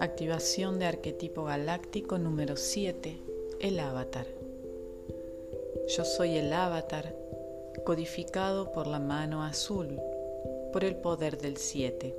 Activación 0.00 0.78
de 0.78 0.86
arquetipo 0.86 1.44
galáctico 1.44 2.16
número 2.16 2.56
7, 2.56 3.18
el 3.60 3.78
avatar. 3.78 4.26
Yo 5.94 6.06
soy 6.06 6.38
el 6.38 6.50
avatar 6.54 7.14
codificado 7.84 8.72
por 8.72 8.86
la 8.86 8.98
mano 8.98 9.44
azul, 9.44 10.00
por 10.72 10.84
el 10.84 10.96
poder 10.96 11.36
del 11.36 11.58
7. 11.58 12.16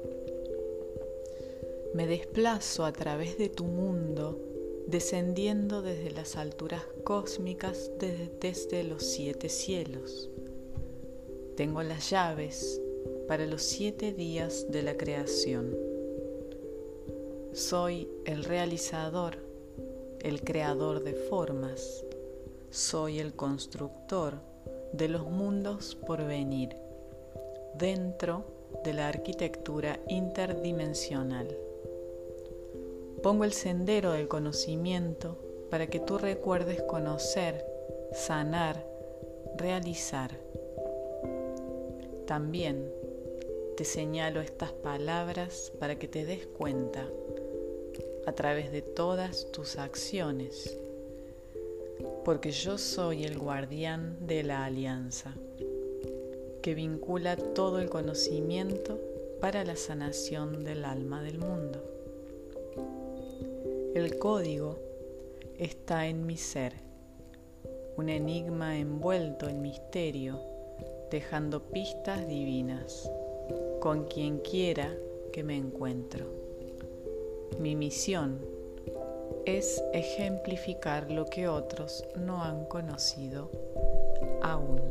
Me 1.95 2.05
desplazo 2.05 2.85
a 2.85 2.93
través 2.93 3.39
de 3.39 3.49
tu 3.49 3.63
mundo, 3.63 4.37
descendiendo 4.85 5.81
desde 5.81 6.11
las 6.11 6.35
alturas 6.35 6.83
cósmicas 7.03 7.89
desde, 7.97 8.83
los 8.83 9.03
siete 9.03 9.49
cielos. 9.49 10.29
Tengo 11.57 11.81
las 11.81 12.11
llaves 12.11 12.79
para 13.27 13.47
los 13.47 13.63
siete 13.63 14.13
días 14.13 14.67
de 14.69 14.83
la 14.83 14.95
creación 14.97 15.90
soy 17.53 18.07
el 18.25 18.45
realizador, 18.45 19.37
el 20.21 20.41
creador 20.41 21.03
de 21.03 21.13
formas. 21.13 22.05
Soy 22.69 23.19
el 23.19 23.33
constructor 23.33 24.35
de 24.93 25.09
los 25.09 25.29
mundos 25.29 25.95
por 25.95 26.25
venir 26.25 26.77
dentro 27.77 28.45
de 28.85 28.93
la 28.93 29.09
arquitectura 29.09 29.99
interdimensional. 30.07 31.57
Pongo 33.21 33.43
el 33.43 33.51
sendero 33.51 34.13
del 34.13 34.29
conocimiento 34.29 35.37
para 35.69 35.87
que 35.87 35.99
tú 35.99 36.17
recuerdes 36.17 36.81
conocer, 36.83 37.65
sanar, 38.13 38.85
realizar. 39.57 40.31
También 42.25 42.89
te 43.75 43.83
señalo 43.83 44.39
estas 44.39 44.71
palabras 44.71 45.73
para 45.79 45.99
que 45.99 46.07
te 46.07 46.25
des 46.25 46.45
cuenta 46.47 47.05
a 48.25 48.33
través 48.33 48.71
de 48.71 48.81
todas 48.81 49.51
tus 49.51 49.77
acciones, 49.77 50.77
porque 52.23 52.51
yo 52.51 52.77
soy 52.77 53.23
el 53.23 53.37
guardián 53.37 54.27
de 54.27 54.43
la 54.43 54.65
alianza, 54.65 55.33
que 56.61 56.75
vincula 56.75 57.35
todo 57.35 57.79
el 57.79 57.89
conocimiento 57.89 58.99
para 59.39 59.63
la 59.63 59.75
sanación 59.75 60.63
del 60.63 60.85
alma 60.85 61.23
del 61.23 61.39
mundo. 61.39 61.83
El 63.95 64.19
código 64.19 64.79
está 65.57 66.07
en 66.07 66.25
mi 66.25 66.37
ser, 66.37 66.73
un 67.97 68.09
enigma 68.09 68.77
envuelto 68.77 69.49
en 69.49 69.61
misterio, 69.61 70.39
dejando 71.09 71.63
pistas 71.63 72.27
divinas, 72.27 73.11
con 73.79 74.05
quien 74.05 74.37
quiera 74.37 74.95
que 75.33 75.43
me 75.43 75.57
encuentro. 75.57 76.50
Mi 77.59 77.75
misión 77.75 78.39
es 79.45 79.83
ejemplificar 79.93 81.11
lo 81.11 81.25
que 81.25 81.47
otros 81.47 82.03
no 82.15 82.43
han 82.43 82.65
conocido 82.65 83.49
aún. 84.41 84.81